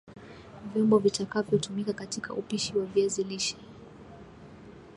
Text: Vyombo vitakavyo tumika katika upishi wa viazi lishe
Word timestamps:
Vyombo 0.73 0.97
vitakavyo 0.97 1.59
tumika 1.59 1.93
katika 1.93 2.33
upishi 2.33 2.77
wa 2.77 2.85
viazi 2.85 3.23
lishe 3.23 3.57